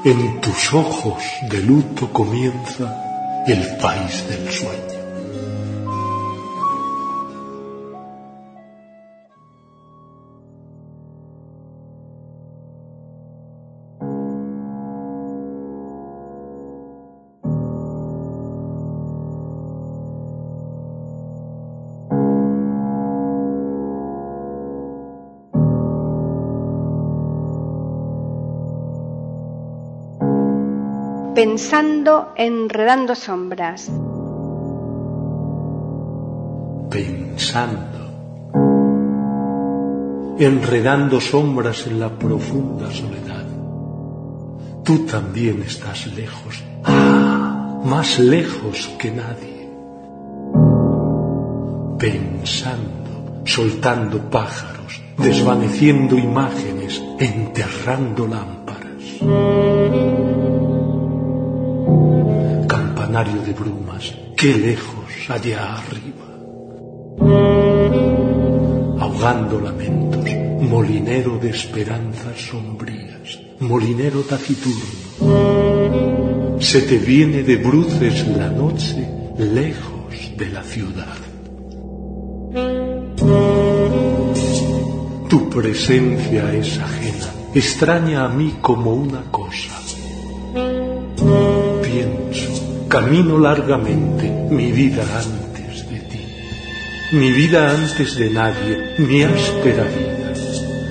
En 0.04 0.40
tus 0.40 0.74
ojos 0.74 1.22
de 1.50 1.60
luto 1.60 2.12
comienza 2.12 3.44
el 3.46 3.76
país 3.78 4.28
del 4.28 4.52
sueño. 4.52 4.97
Pensando 31.38 32.32
enredando 32.34 33.14
sombras. 33.14 33.88
Pensando. 36.90 38.00
Enredando 40.36 41.20
sombras 41.20 41.86
en 41.86 42.00
la 42.00 42.08
profunda 42.10 42.90
soledad. 42.90 43.46
Tú 44.82 45.06
también 45.06 45.62
estás 45.62 46.08
lejos. 46.08 46.60
Ah, 46.82 47.82
más 47.84 48.18
lejos 48.18 48.90
que 48.98 49.12
nadie. 49.12 49.70
Pensando, 52.00 53.44
soltando 53.44 54.28
pájaros, 54.28 55.00
desvaneciendo 55.16 56.18
imágenes, 56.18 57.00
enterrando 57.20 58.26
lámparas 58.26 59.77
de 63.08 63.52
brumas, 63.54 64.14
qué 64.36 64.54
lejos 64.54 65.30
allá 65.30 65.76
arriba. 65.76 66.26
Ahogando 69.00 69.58
lamentos, 69.60 70.28
molinero 70.60 71.38
de 71.38 71.48
esperanzas 71.48 72.38
sombrías, 72.38 73.40
molinero 73.60 74.20
taciturno. 74.20 74.82
Se 76.60 76.82
te 76.82 76.98
viene 76.98 77.42
de 77.42 77.56
bruces 77.56 78.26
la 78.36 78.50
noche 78.50 79.08
lejos 79.38 80.36
de 80.36 80.48
la 80.50 80.62
ciudad. 80.62 81.16
Tu 85.30 85.48
presencia 85.48 86.52
es 86.52 86.78
ajena, 86.78 87.32
extraña 87.54 88.26
a 88.26 88.28
mí 88.28 88.56
como 88.60 88.92
una 88.92 89.22
Camino 92.88 93.38
largamente 93.38 94.30
mi 94.50 94.72
vida 94.72 95.02
antes 95.14 95.88
de 95.90 95.98
ti, 96.00 96.20
mi 97.12 97.30
vida 97.32 97.70
antes 97.70 98.16
de 98.16 98.30
nadie, 98.30 98.94
mi 98.96 99.22
áspera 99.22 99.84
vida. 99.84 100.32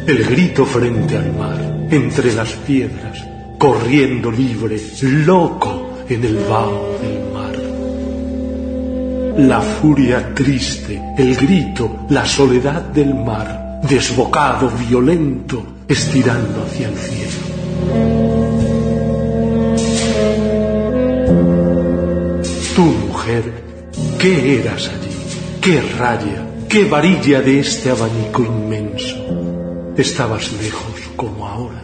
El 0.06 0.24
grito 0.26 0.64
frente 0.64 1.18
al 1.18 1.34
mar, 1.34 1.88
entre 1.90 2.34
las 2.34 2.52
piedras, 2.54 3.26
corriendo 3.58 4.30
libre, 4.30 4.80
loco 5.02 5.98
en 6.08 6.24
el 6.24 6.36
vaho 6.36 7.00
del 7.02 7.20
mar. 7.34 7.56
La 9.40 9.60
furia 9.60 10.36
triste, 10.36 11.02
el 11.18 11.36
grito, 11.36 12.06
la 12.12 12.28
soledad 12.28 12.84
del 12.84 13.16
mar, 13.16 13.82
desbocado, 13.90 14.70
violento, 14.88 15.66
estirando 15.88 16.64
hacia 16.64 16.90
el 16.90 16.96
cielo. 16.96 17.47
¿Qué 24.20 24.60
eras 24.60 24.88
allí? 24.88 25.16
¿Qué 25.62 25.82
raya? 26.00 26.46
¿Qué 26.70 26.86
varilla 26.86 27.42
de 27.42 27.60
este 27.60 27.90
abanico 27.90 28.44
inmenso? 28.44 29.18
Estabas 29.98 30.52
lejos 30.54 31.02
como 31.16 31.48
ahora. 31.48 31.84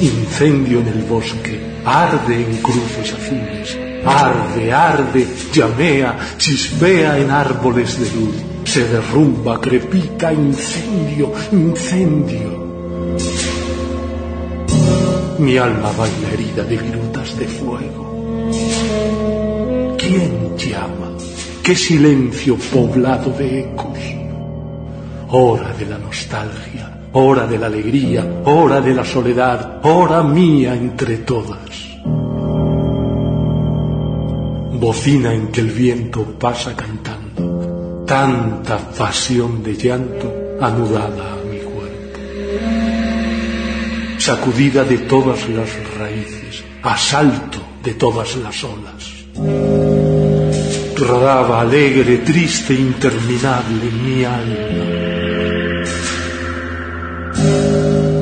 Incendio 0.00 0.80
en 0.80 0.88
el 0.88 1.02
bosque, 1.04 1.60
arde 1.84 2.34
en 2.34 2.56
cruces 2.62 3.12
azules, 3.12 3.78
arde, 4.04 4.72
arde, 4.72 5.26
llamea, 5.52 6.18
chispea 6.36 7.18
en 7.18 7.30
árboles 7.30 8.00
de 8.00 8.06
luz, 8.16 8.34
se 8.64 8.88
derrumba, 8.88 9.60
crepita, 9.60 10.32
incendio, 10.32 11.32
incendio. 11.52 12.62
Mi 15.38 15.56
alma 15.58 15.92
baila 15.92 16.32
herida 16.32 16.64
de 16.64 16.76
virutas 16.76 17.38
de 17.38 17.46
fuego 17.46 18.11
¿Quién 20.12 20.58
llama? 20.58 21.08
¿Qué 21.62 21.74
silencio 21.74 22.58
poblado 22.70 23.30
de 23.30 23.60
ecos? 23.60 23.98
Hora 25.30 25.72
de 25.72 25.86
la 25.86 25.96
nostalgia, 25.96 27.00
hora 27.14 27.46
de 27.46 27.58
la 27.58 27.68
alegría, 27.68 28.42
hora 28.44 28.82
de 28.82 28.94
la 28.94 29.06
soledad, 29.06 29.80
hora 29.82 30.22
mía 30.22 30.74
entre 30.74 31.16
todas. 31.16 31.96
Bocina 34.84 35.32
en 35.32 35.48
que 35.48 35.62
el 35.62 35.70
viento 35.70 36.38
pasa 36.38 36.76
cantando, 36.76 38.04
tanta 38.06 38.76
pasión 38.90 39.62
de 39.62 39.74
llanto 39.74 40.30
anudada 40.60 41.32
a 41.32 41.36
mi 41.50 41.56
cuerpo. 41.56 42.18
Sacudida 44.18 44.84
de 44.84 44.98
todas 44.98 45.48
las 45.48 45.70
raíces, 45.98 46.62
asalto 46.82 47.60
de 47.82 47.94
todas 47.94 48.36
las 48.36 48.62
olas 48.62 49.22
rodaba 51.04 51.60
alegre, 51.60 52.18
triste, 52.18 52.74
interminable 52.74 53.90
mi 54.02 54.24
alma. 54.24 54.90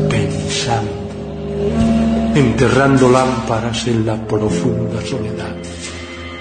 Pensando, 0.09 1.11
enterrando 2.35 3.11
lámparas 3.11 3.87
en 3.87 4.07
la 4.07 4.17
profunda 4.27 5.01
soledad. 5.05 5.57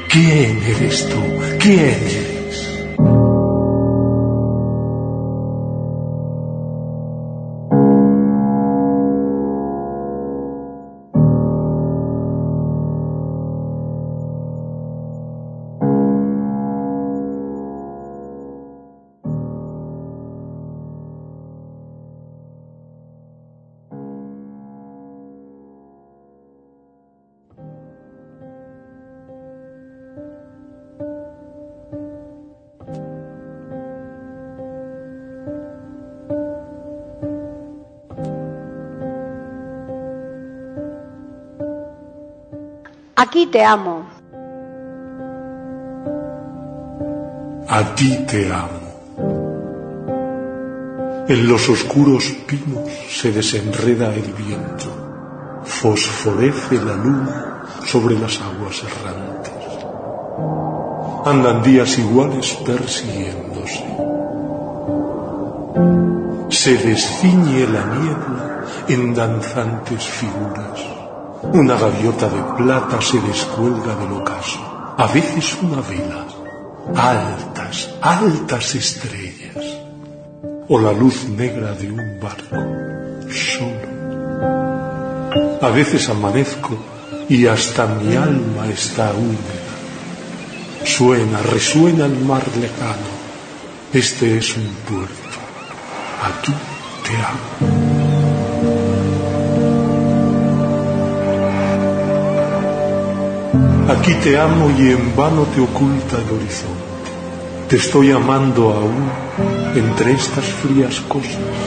¿Quién 0.10 0.62
eres 0.64 1.08
tú? 1.10 1.22
¿Quién 1.60 1.80
eres? 1.80 2.29
Aquí 43.22 43.48
te 43.48 43.62
amo. 43.66 44.06
A 47.68 47.84
ti 47.94 48.18
te 48.26 48.50
amo. 48.50 48.86
En 51.28 51.46
los 51.50 51.68
oscuros 51.68 52.24
pinos 52.48 52.90
se 53.10 53.34
desenreda 53.34 54.16
el 54.16 54.32
viento, 54.32 54.90
fosforece 55.66 56.76
la 56.76 56.96
luna 56.96 57.66
sobre 57.84 58.18
las 58.18 58.40
aguas 58.40 58.82
errantes. 58.90 59.68
Andan 61.26 61.62
días 61.62 61.98
iguales 62.00 62.54
persiguiéndose. 62.66 63.84
Se 66.48 66.78
desciñe 66.78 67.68
la 67.68 67.84
niebla 67.98 68.66
en 68.88 69.14
danzantes 69.14 70.08
figuras 70.08 70.99
Una 71.42 71.76
gaviota 71.76 72.28
de 72.30 72.42
plata 72.58 73.02
se 73.02 73.20
descuelga 73.22 73.96
del 73.96 74.12
ocaso. 74.12 74.60
A 74.98 75.08
veces 75.08 75.58
una 75.62 75.82
vela. 75.82 76.26
Altas, 76.96 77.90
altas 78.02 78.76
estrellas. 78.76 79.64
O 80.68 80.80
la 80.80 80.92
luz 80.92 81.30
negra 81.30 81.74
de 81.74 81.92
un 81.92 82.20
barco. 82.20 82.58
Solo. 83.32 83.90
A 85.62 85.70
veces 85.70 86.10
amanezco 86.10 86.78
y 87.30 87.48
hasta 87.48 87.88
mi 87.88 88.16
alma 88.16 88.68
está 88.68 89.14
húmeda. 89.14 89.70
Suena, 90.84 91.42
resuena 91.42 92.06
el 92.06 92.20
mar 92.20 92.44
lejano. 92.60 93.20
Este 93.94 94.38
es 94.38 94.58
un 94.58 94.68
puerto. 94.88 95.40
Aquí 96.22 96.54
te 97.04 97.16
amo. 97.16 97.69
Aquí 103.90 104.14
te 104.24 104.38
amo 104.38 104.70
y 104.78 104.92
en 104.92 105.16
vano 105.16 105.46
te 105.46 105.60
oculta 105.60 106.18
el 106.18 106.30
horizonte. 106.36 107.10
Te 107.68 107.78
estoy 107.78 108.12
amando 108.12 108.72
aún 108.72 109.10
entre 109.76 110.12
estas 110.12 110.46
frías 110.46 111.00
cosas. 111.08 111.58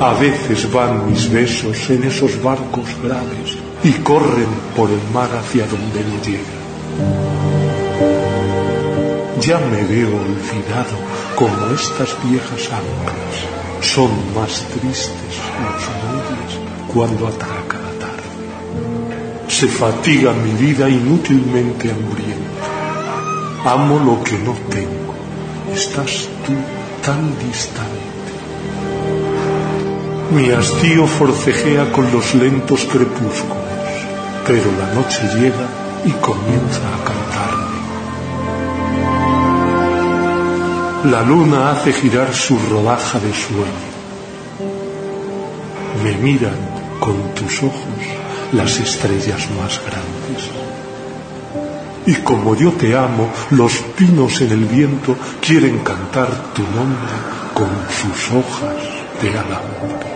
A 0.00 0.12
veces 0.20 0.70
van 0.72 1.10
mis 1.10 1.28
besos 1.32 1.90
en 1.90 2.04
esos 2.04 2.40
barcos 2.40 2.86
graves 3.02 3.58
y 3.82 3.90
corren 4.04 4.52
por 4.76 4.88
el 4.88 5.02
mar 5.12 5.30
hacia 5.34 5.66
donde 5.66 6.00
no 6.04 6.22
llegan. 6.22 6.66
Ya 9.40 9.58
me 9.58 9.82
veo 9.82 10.10
olvidado 10.10 10.96
como 11.34 11.74
estas 11.74 12.14
viejas 12.22 12.70
anclas. 12.70 13.34
Son 13.80 14.10
más 14.32 14.64
tristes 14.68 15.34
los 15.60 15.82
muelles 16.04 16.60
cuando 16.86 17.26
atraca 17.26 17.56
la 17.56 17.62
tarde. 17.68 17.75
Se 19.58 19.68
fatiga 19.68 20.34
mi 20.34 20.52
vida 20.52 20.86
inútilmente 20.86 21.90
hambrienta. 21.90 22.66
Amo 23.64 23.98
lo 23.98 24.22
que 24.22 24.36
no 24.36 24.52
tengo. 24.68 25.14
Estás 25.72 26.28
tú 26.44 26.52
tan 27.02 27.22
distante. 27.38 28.32
Mi 30.32 30.50
hastío 30.50 31.06
forcejea 31.06 31.90
con 31.90 32.12
los 32.12 32.34
lentos 32.34 32.84
crepúsculos, 32.84 33.94
pero 34.46 34.70
la 34.78 34.92
noche 34.92 35.22
llega 35.38 35.66
y 36.04 36.10
comienza 36.28 36.82
a 36.94 36.98
cantarme. 37.08 37.78
La 41.12 41.22
luna 41.22 41.70
hace 41.70 41.94
girar 41.94 42.34
su 42.34 42.58
rodaja 42.70 43.18
de 43.20 43.32
sueño. 43.32 43.88
Me 46.04 46.14
miran 46.18 46.60
con 47.00 47.16
tus 47.34 47.62
ojos 47.62 48.25
las 48.52 48.78
estrellas 48.78 49.48
más 49.58 49.80
grandes. 49.80 50.50
Y 52.06 52.14
como 52.22 52.54
yo 52.54 52.72
te 52.72 52.96
amo, 52.96 53.30
los 53.50 53.72
pinos 53.96 54.40
en 54.40 54.52
el 54.52 54.64
viento 54.64 55.16
quieren 55.40 55.80
cantar 55.80 56.28
tu 56.54 56.62
nombre 56.62 57.12
con 57.52 57.68
sus 57.90 58.30
hojas 58.32 58.76
de 59.20 59.30
alambre. 59.30 60.15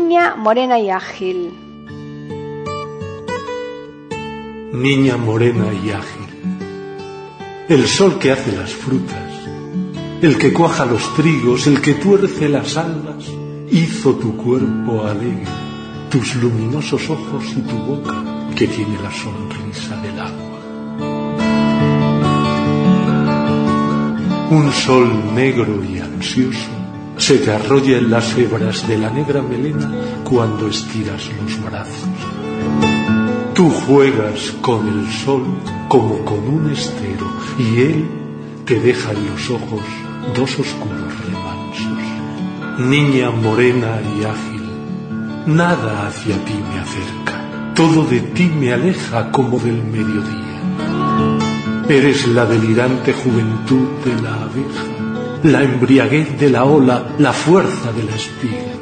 Niña 0.00 0.34
morena 0.34 0.78
y 0.78 0.88
ágil. 0.88 1.52
Niña 4.72 5.16
morena 5.18 5.66
y 5.74 5.90
ágil. 5.90 6.30
El 7.68 7.86
sol 7.86 8.18
que 8.18 8.32
hace 8.32 8.50
las 8.56 8.72
frutas, 8.72 9.30
el 10.22 10.38
que 10.38 10.54
cuaja 10.54 10.86
los 10.86 11.14
trigos, 11.14 11.66
el 11.66 11.82
que 11.82 11.94
tuerce 11.94 12.48
las 12.48 12.78
almas, 12.78 13.26
hizo 13.70 14.14
tu 14.14 14.36
cuerpo 14.38 15.04
alegre, 15.04 15.44
tus 16.10 16.34
luminosos 16.36 17.08
ojos 17.10 17.44
y 17.54 17.60
tu 17.60 17.76
boca 17.76 18.24
que 18.56 18.66
tiene 18.66 18.96
la 19.02 19.12
sonrisa 19.12 19.96
del 20.00 20.18
agua. 20.18 20.60
Un 24.50 24.72
sol 24.72 25.34
negro 25.34 25.84
y 25.84 25.98
ansioso 25.98 26.79
se 27.30 27.38
te 27.38 27.52
arrolla 27.52 27.98
en 27.98 28.10
las 28.10 28.36
hebras 28.36 28.88
de 28.88 28.98
la 28.98 29.08
negra 29.08 29.40
melena 29.40 29.88
cuando 30.24 30.66
estiras 30.66 31.30
los 31.40 31.62
brazos. 31.62 32.08
Tú 33.54 33.70
juegas 33.70 34.50
con 34.60 34.88
el 34.88 35.08
sol 35.12 35.44
como 35.86 36.24
con 36.24 36.40
un 36.48 36.72
estero 36.72 37.28
y 37.56 37.82
él 37.82 38.04
te 38.64 38.80
deja 38.80 39.12
en 39.12 39.26
los 39.28 39.48
ojos 39.48 39.84
dos 40.34 40.58
oscuros 40.58 41.12
remansos. 41.24 42.80
Niña 42.80 43.30
morena 43.30 44.00
y 44.12 44.24
ágil, 44.24 44.64
nada 45.46 46.08
hacia 46.08 46.34
ti 46.44 46.54
me 46.68 46.80
acerca, 46.80 47.72
todo 47.76 48.06
de 48.06 48.22
ti 48.22 48.46
me 48.46 48.72
aleja 48.72 49.30
como 49.30 49.60
del 49.60 49.84
mediodía. 49.84 50.62
Eres 51.88 52.26
la 52.26 52.44
delirante 52.44 53.12
juventud 53.12 53.86
de 54.04 54.20
la 54.20 54.34
abeja 54.34 54.99
la 55.42 55.62
embriaguez 55.62 56.38
de 56.38 56.50
la 56.50 56.64
ola, 56.64 57.14
la 57.18 57.32
fuerza 57.32 57.92
de 57.92 58.02
la 58.02 58.14
espiga. 58.14 58.74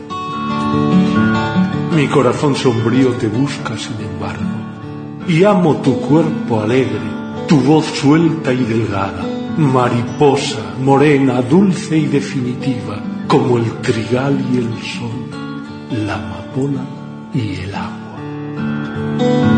Mi 1.94 2.06
corazón 2.08 2.54
sombrío 2.54 3.12
te 3.12 3.28
busca, 3.28 3.76
sin 3.76 4.00
embargo, 4.00 4.44
y 5.26 5.44
amo 5.44 5.76
tu 5.76 6.00
cuerpo 6.00 6.60
alegre, 6.60 7.00
tu 7.46 7.60
voz 7.60 7.86
suelta 7.86 8.52
y 8.52 8.64
delgada, 8.64 9.24
mariposa, 9.56 10.74
morena, 10.80 11.42
dulce 11.42 11.98
y 11.98 12.06
definitiva, 12.06 13.02
como 13.26 13.58
el 13.58 13.70
trigal 13.80 14.38
y 14.52 14.58
el 14.58 14.82
sol, 14.82 15.28
la 16.06 16.14
amapola 16.14 16.84
y 17.34 17.56
el 17.56 17.74
agua. 17.74 19.57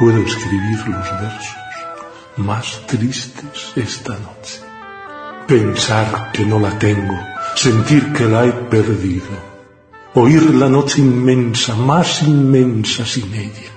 Puedo 0.00 0.22
escribir 0.22 0.78
los 0.88 1.20
versos 1.20 1.56
más 2.38 2.80
tristes 2.86 3.72
esta 3.76 4.14
noche. 4.14 4.60
Pensar 5.46 6.32
que 6.32 6.46
no 6.46 6.58
la 6.58 6.78
tengo, 6.78 7.18
sentir 7.54 8.10
que 8.14 8.24
la 8.24 8.46
he 8.46 8.52
perdido, 8.52 9.28
oír 10.14 10.54
la 10.54 10.70
noche 10.70 11.02
inmensa, 11.02 11.74
más 11.74 12.22
inmensa 12.22 13.04
sin 13.04 13.34
ella, 13.34 13.72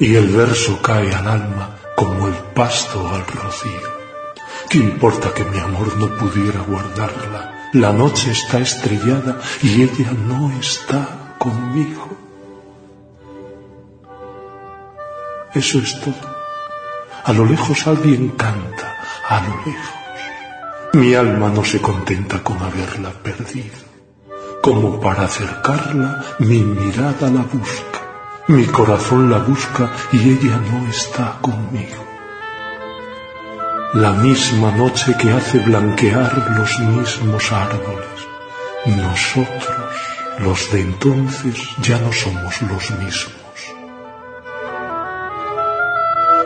y 0.00 0.16
el 0.16 0.28
verso 0.30 0.82
cae 0.82 1.14
al 1.14 1.28
alma 1.28 1.76
como 1.94 2.26
el 2.26 2.34
pasto 2.52 3.08
al 3.08 3.24
rocío. 3.24 3.88
¿Qué 4.68 4.78
importa 4.78 5.32
que 5.32 5.44
mi 5.44 5.60
amor 5.60 5.96
no 5.98 6.16
pudiera 6.16 6.62
guardarla? 6.62 7.70
La 7.74 7.92
noche 7.92 8.32
está 8.32 8.58
estrellada 8.58 9.38
y 9.62 9.82
ella 9.82 10.10
no 10.26 10.50
está 10.58 11.36
conmigo. 11.38 12.07
Eso 15.58 15.80
es 15.80 16.00
todo. 16.00 16.14
A 17.24 17.32
lo 17.32 17.44
lejos 17.44 17.84
alguien 17.88 18.28
canta, 18.28 18.88
a 19.28 19.40
lo 19.40 19.54
lejos. 19.66 19.98
Mi 20.92 21.14
alma 21.14 21.48
no 21.48 21.64
se 21.64 21.80
contenta 21.80 22.44
con 22.44 22.62
haberla 22.62 23.10
perdido. 23.10 23.80
Como 24.62 25.00
para 25.00 25.24
acercarla, 25.24 26.24
mi 26.38 26.60
mirada 26.62 27.28
la 27.28 27.42
busca, 27.42 28.00
mi 28.46 28.66
corazón 28.66 29.28
la 29.28 29.38
busca 29.38 29.90
y 30.12 30.30
ella 30.30 30.58
no 30.70 30.88
está 30.88 31.38
conmigo. 31.40 32.04
La 33.94 34.12
misma 34.12 34.70
noche 34.70 35.16
que 35.20 35.32
hace 35.32 35.58
blanquear 35.58 36.56
los 36.56 36.78
mismos 36.78 37.50
árboles. 37.50 38.18
Nosotros, 38.86 39.96
los 40.38 40.70
de 40.70 40.82
entonces, 40.82 41.56
ya 41.82 41.98
no 41.98 42.12
somos 42.12 42.62
los 42.62 42.90
mismos. 42.92 43.37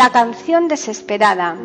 La 0.00 0.10
canción 0.10 0.66
desesperada. 0.66 1.56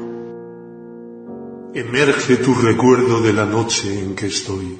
Emerge 1.73 2.37
tu 2.37 2.53
recuerdo 2.53 3.21
de 3.21 3.33
la 3.33 3.45
noche 3.45 3.99
en 4.03 4.13
que 4.13 4.27
estoy. 4.27 4.77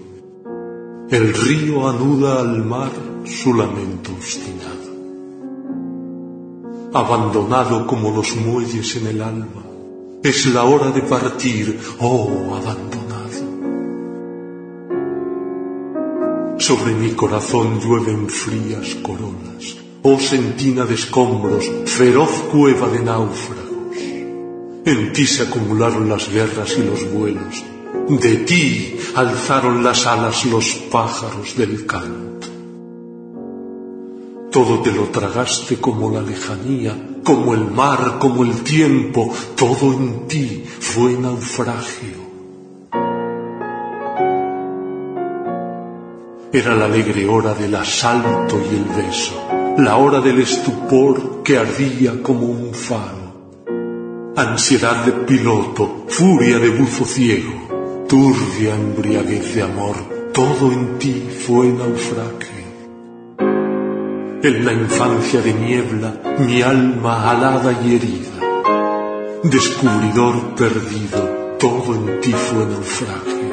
El 1.09 1.33
río 1.33 1.89
anuda 1.89 2.41
al 2.41 2.63
mar 2.63 2.91
su 3.25 3.55
lamento 3.55 4.12
obstinado. 4.12 4.89
Abandonado 6.93 7.88
como 7.88 8.12
los 8.12 8.35
muelles 8.35 8.95
en 8.97 9.07
el 9.07 9.19
alma, 9.19 9.63
es 10.21 10.45
la 10.53 10.65
hora 10.65 10.91
de 10.91 11.01
partir, 11.01 11.79
oh 12.01 12.53
abandonado. 12.53 13.45
Sobre 16.59 16.93
mi 16.93 17.13
corazón 17.13 17.79
llueven 17.79 18.29
frías 18.29 18.93
coronas 19.01 19.78
oh 20.01 20.19
sentina 20.19 20.85
de 20.85 20.95
escombros, 20.95 21.69
feroz 21.85 22.31
cueva 22.51 22.88
de 22.88 22.99
náufragos. 22.99 23.97
En 24.85 25.13
ti 25.13 25.25
se 25.27 25.43
acumularon 25.43 26.07
las 26.07 26.29
guerras 26.31 26.77
y 26.77 26.83
los 26.83 27.12
vuelos, 27.12 27.63
de 28.07 28.35
ti 28.38 28.97
alzaron 29.15 29.83
las 29.83 30.07
alas 30.07 30.45
los 30.45 30.71
pájaros 30.91 31.55
del 31.57 31.85
canto. 31.85 32.47
Todo 34.51 34.79
te 34.79 34.91
lo 34.91 35.03
tragaste 35.09 35.77
como 35.77 36.09
la 36.09 36.21
lejanía, 36.21 37.19
como 37.23 37.53
el 37.53 37.69
mar, 37.69 38.17
como 38.19 38.43
el 38.43 38.63
tiempo, 38.63 39.31
todo 39.55 39.93
en 39.93 40.27
ti 40.27 40.63
fue 40.79 41.13
naufragio. 41.13 42.29
Era 46.51 46.73
la 46.73 46.85
alegre 46.85 47.27
hora 47.27 47.53
del 47.53 47.75
asalto 47.75 48.59
y 48.71 48.75
el 48.75 48.85
beso 48.85 49.68
la 49.83 49.95
hora 49.97 50.19
del 50.19 50.39
estupor 50.39 51.41
que 51.43 51.57
ardía 51.57 52.21
como 52.21 52.45
un 52.47 52.73
faro. 52.73 54.33
Ansiedad 54.35 55.05
de 55.05 55.11
piloto, 55.11 56.05
furia 56.07 56.59
de 56.59 56.69
buzo 56.69 57.05
ciego, 57.05 58.05
turbia 58.07 58.75
embriaguez 58.75 59.55
de 59.55 59.63
amor, 59.63 59.95
todo 60.33 60.71
en 60.71 60.97
ti 60.97 61.27
fue 61.45 61.67
naufragio. 61.67 62.59
En 64.41 64.65
la 64.65 64.73
infancia 64.73 65.41
de 65.41 65.53
niebla, 65.53 66.13
mi 66.39 66.61
alma 66.61 67.29
alada 67.29 67.71
y 67.83 67.95
herida, 67.95 68.39
descubridor 69.43 70.55
perdido, 70.55 71.57
todo 71.57 71.95
en 71.95 72.21
ti 72.21 72.34
fue 72.34 72.65
naufragio. 72.65 73.49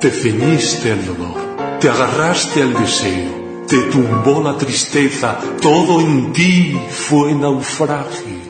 Te 0.00 0.10
ceñiste 0.10 0.92
al 0.92 1.06
dolor, 1.06 1.40
te 1.80 1.88
agarraste 1.88 2.62
al 2.62 2.74
deseo, 2.74 3.45
te 3.66 3.78
tumbó 3.90 4.42
la 4.42 4.56
tristeza, 4.56 5.38
todo 5.60 6.00
en 6.00 6.32
ti 6.32 6.78
fue 6.88 7.34
naufragio. 7.34 8.46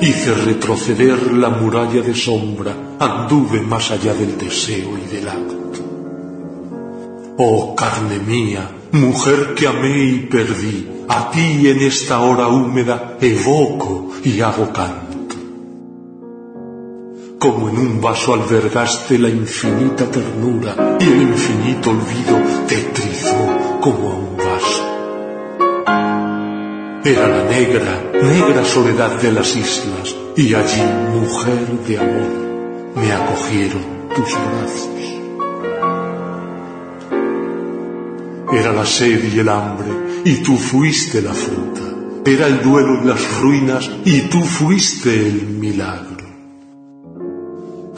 Hice 0.00 0.34
retroceder 0.34 1.32
la 1.32 1.50
muralla 1.50 2.02
de 2.02 2.14
sombra, 2.14 2.74
anduve 2.98 3.60
más 3.60 3.90
allá 3.90 4.14
del 4.14 4.36
deseo 4.38 4.98
y 4.98 5.14
del 5.14 5.28
acto. 5.28 5.84
Oh 7.36 7.74
carne 7.76 8.18
mía, 8.18 8.70
mujer 8.92 9.54
que 9.54 9.66
amé 9.66 10.04
y 10.04 10.18
perdí, 10.20 10.88
a 11.08 11.30
ti 11.30 11.68
en 11.68 11.80
esta 11.82 12.20
hora 12.20 12.48
húmeda 12.48 13.16
evoco 13.20 14.10
y 14.24 14.40
hago 14.40 14.72
canto 14.72 15.01
como 17.42 17.68
en 17.68 17.76
un 17.76 18.00
vaso 18.00 18.34
albergaste 18.34 19.18
la 19.18 19.28
infinita 19.28 20.08
ternura 20.08 20.96
y 21.00 21.04
el 21.04 21.22
infinito 21.22 21.90
olvido 21.90 22.40
te 22.68 22.76
trizó 22.76 23.80
como 23.80 24.10
a 24.10 24.14
un 24.14 24.36
vaso. 24.36 24.84
Era 27.04 27.26
la 27.26 27.42
negra, 27.50 28.12
negra 28.22 28.64
soledad 28.64 29.20
de 29.20 29.32
las 29.32 29.56
islas 29.56 30.14
y 30.36 30.54
allí, 30.54 30.84
mujer 31.18 31.66
de 31.84 31.98
amor, 31.98 32.94
me 32.94 33.12
acogieron 33.12 33.82
tus 34.14 34.30
brazos. 34.46 34.88
Era 38.52 38.72
la 38.72 38.86
sed 38.86 39.34
y 39.34 39.40
el 39.40 39.48
hambre 39.48 39.88
y 40.24 40.36
tú 40.44 40.56
fuiste 40.56 41.20
la 41.20 41.32
fruta. 41.32 41.82
Era 42.24 42.46
el 42.46 42.62
duelo 42.62 43.02
y 43.02 43.06
las 43.08 43.40
ruinas 43.40 43.90
y 44.04 44.20
tú 44.28 44.40
fuiste 44.42 45.12
el 45.12 45.42
milagro. 45.48 46.11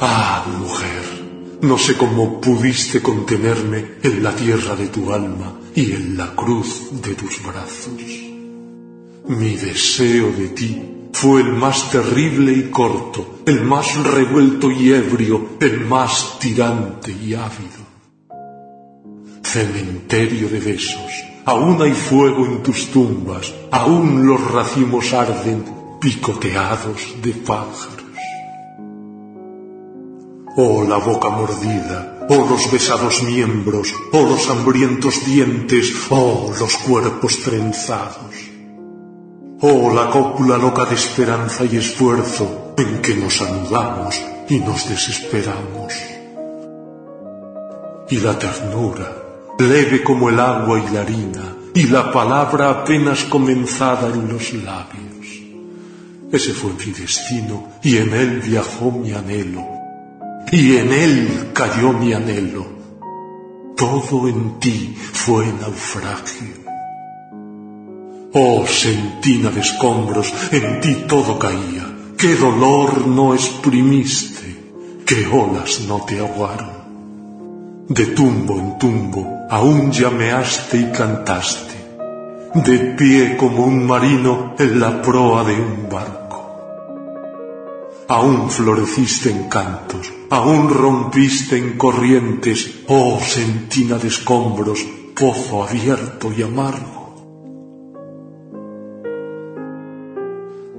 Ah, 0.06 0.44
mujer, 0.58 1.58
no 1.62 1.78
sé 1.78 1.96
cómo 1.96 2.38
pudiste 2.38 3.00
contenerme 3.00 3.92
en 4.02 4.22
la 4.22 4.36
tierra 4.36 4.76
de 4.76 4.88
tu 4.88 5.10
alma 5.10 5.54
y 5.74 5.92
en 5.92 6.18
la 6.18 6.36
cruz 6.36 6.90
de 7.00 7.14
tus 7.14 7.42
brazos. 7.42 8.10
Mi 9.28 9.56
deseo 9.56 10.30
de 10.30 10.48
ti 10.48 10.82
fue 11.10 11.40
el 11.40 11.52
más 11.54 11.90
terrible 11.90 12.52
y 12.52 12.64
corto, 12.64 13.40
el 13.46 13.62
más 13.62 13.96
revuelto 13.96 14.70
y 14.70 14.92
ebrio, 14.92 15.56
el 15.58 15.80
más 15.86 16.38
tirante 16.38 17.10
y 17.10 17.32
ávido. 17.32 17.82
Cementerio 19.42 20.50
de 20.50 20.60
besos, 20.60 21.12
aún 21.46 21.80
hay 21.80 21.92
fuego 21.92 22.44
en 22.44 22.62
tus 22.62 22.88
tumbas, 22.90 23.54
aún 23.70 24.26
los 24.26 24.52
racimos 24.52 25.14
arden 25.14 25.64
picoteados 25.98 27.14
de 27.22 27.32
pájaros. 27.32 28.03
Oh 30.56 30.84
la 30.84 30.98
boca 30.98 31.30
mordida, 31.30 32.26
oh 32.28 32.46
los 32.48 32.70
besados 32.70 33.24
miembros, 33.24 33.92
oh 34.12 34.22
los 34.22 34.48
hambrientos 34.48 35.26
dientes, 35.26 35.92
oh 36.10 36.54
los 36.60 36.76
cuerpos 36.76 37.40
trenzados. 37.40 38.36
Oh 39.62 39.92
la 39.92 40.08
cópula 40.10 40.56
loca 40.56 40.84
de 40.84 40.94
esperanza 40.94 41.64
y 41.64 41.76
esfuerzo 41.76 42.72
en 42.78 43.02
que 43.02 43.16
nos 43.16 43.42
anudamos 43.42 44.22
y 44.48 44.60
nos 44.60 44.88
desesperamos. 44.88 45.92
Y 48.10 48.18
la 48.18 48.38
ternura, 48.38 49.12
leve 49.58 50.04
como 50.04 50.28
el 50.28 50.38
agua 50.38 50.78
y 50.78 50.94
la 50.94 51.00
harina, 51.00 51.56
y 51.74 51.88
la 51.88 52.12
palabra 52.12 52.70
apenas 52.70 53.24
comenzada 53.24 54.06
en 54.06 54.28
los 54.28 54.52
labios. 54.52 55.26
Ese 56.30 56.52
fue 56.52 56.70
mi 56.74 56.92
destino 56.92 57.70
y 57.82 57.96
en 57.96 58.14
él 58.14 58.40
viajó 58.40 58.92
mi 58.92 59.12
anhelo 59.12 59.73
y 60.50 60.76
en 60.76 60.92
él 60.92 61.50
cayó 61.52 61.92
mi 61.92 62.12
anhelo. 62.12 62.66
Todo 63.76 64.28
en 64.28 64.58
ti 64.60 64.94
fue 64.96 65.46
naufragio. 65.46 66.64
Oh 68.32 68.66
sentina 68.66 69.50
de 69.50 69.60
escombros, 69.60 70.32
en 70.52 70.80
ti 70.80 71.04
todo 71.08 71.38
caía. 71.38 71.86
Qué 72.16 72.36
dolor 72.36 73.06
no 73.06 73.34
exprimiste, 73.34 74.56
qué 75.06 75.26
olas 75.26 75.82
no 75.88 76.04
te 76.04 76.18
ahogaron. 76.18 76.84
De 77.88 78.06
tumbo 78.06 78.58
en 78.58 78.78
tumbo 78.78 79.46
aún 79.50 79.92
llameaste 79.92 80.78
y 80.78 80.92
cantaste, 80.92 81.74
de 82.54 82.78
pie 82.96 83.36
como 83.36 83.64
un 83.64 83.86
marino 83.86 84.54
en 84.58 84.80
la 84.80 85.02
proa 85.02 85.44
de 85.44 85.54
un 85.54 85.88
barco 85.90 86.23
aún 88.08 88.50
floreciste 88.50 89.30
en 89.30 89.48
cantos, 89.48 90.12
aún 90.30 90.68
rompiste 90.68 91.56
en 91.56 91.78
corrientes, 91.78 92.82
oh 92.88 93.18
sentina 93.20 93.98
de 93.98 94.08
escombros, 94.08 94.84
pozo 95.14 95.64
abierto 95.64 96.32
y 96.32 96.42
amargo. 96.42 97.14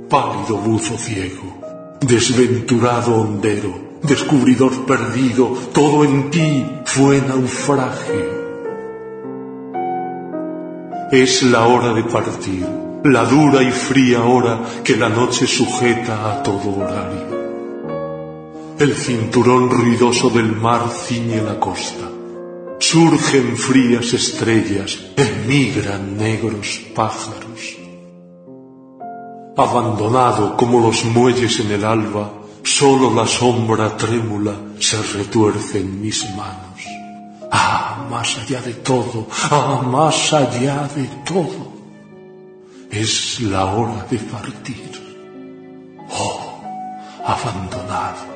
Pálido 0.10 0.58
buzo 0.58 0.98
ciego, 0.98 1.98
desventurado 2.02 3.16
hondero, 3.22 4.00
descubridor 4.04 4.86
perdido, 4.86 5.54
todo 5.74 6.06
en 6.06 6.30
ti 6.30 6.66
fue 6.86 7.22
naufragio. 7.22 8.46
Es 11.12 11.44
la 11.44 11.68
hora 11.68 11.94
de 11.94 12.04
partir 12.04 12.85
la 13.06 13.24
dura 13.24 13.62
y 13.62 13.72
fría 13.72 14.24
hora 14.24 14.60
que 14.84 14.98
la 14.98 15.10
noche 15.10 15.46
sujeta 15.46 16.32
a 16.32 16.42
todo 16.42 16.76
horario. 16.76 17.46
El 18.80 18.96
cinturón 18.96 19.70
ruidoso 19.70 20.30
del 20.30 20.52
mar 20.52 20.90
ciñe 20.90 21.42
la 21.42 21.60
costa. 21.60 22.10
Surgen 22.80 23.58
frías 23.58 24.12
estrellas, 24.14 25.00
emigran 25.16 26.18
negros 26.18 26.82
pájaros. 26.96 27.78
Abandonado 29.56 30.58
como 30.58 30.80
los 30.82 31.06
muelles 31.06 31.60
en 31.60 31.72
el 31.72 31.86
alba, 31.86 32.34
solo 32.64 33.14
la 33.14 33.28
sombra 33.28 33.96
trémula 33.96 34.56
se 34.80 35.02
retuerce 35.02 35.80
en 35.80 36.02
mis 36.02 36.28
manos. 36.36 36.82
Ah, 37.52 38.08
más 38.10 38.38
allá 38.40 38.62
de 38.62 38.74
todo, 38.74 39.28
ah, 39.52 39.82
más 39.86 40.34
allá 40.34 40.90
de 40.96 41.08
todo 41.24 41.75
es 42.92 43.42
la 43.42 43.66
hora 43.66 44.06
de 44.10 44.18
partir. 44.18 44.92
Oh, 46.10 46.62
abandonado. 47.26 48.36